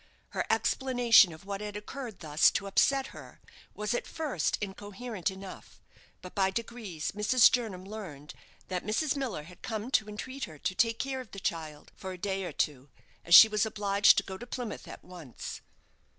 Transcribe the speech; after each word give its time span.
Her 0.29 0.47
explanation 0.49 1.31
of 1.31 1.45
what 1.45 1.61
had 1.61 1.77
occurred 1.77 2.21
thus 2.21 2.49
to 2.53 2.65
upset 2.65 3.07
her 3.13 3.39
was 3.75 3.93
at 3.93 4.07
first 4.07 4.57
incoherent 4.59 5.29
enough, 5.29 5.79
but 6.23 6.33
by 6.33 6.49
degrees 6.49 7.11
Mrs. 7.11 7.51
Jernam 7.51 7.85
learned 7.87 8.33
that 8.67 8.83
Mrs. 8.83 9.15
Miller 9.15 9.43
had 9.43 9.61
come 9.61 9.91
to 9.91 10.09
entreat 10.09 10.45
her 10.45 10.57
to 10.57 10.73
take 10.73 10.97
care 10.97 11.21
of 11.21 11.29
the 11.33 11.39
child 11.39 11.91
for 11.95 12.13
a 12.13 12.17
day 12.17 12.45
or 12.45 12.51
two 12.51 12.89
as 13.23 13.35
she 13.35 13.47
was 13.47 13.63
obliged 13.63 14.17
to 14.17 14.23
go 14.23 14.39
to 14.39 14.47
Plymouth 14.47 14.87
at 14.87 15.03
once. 15.05 15.61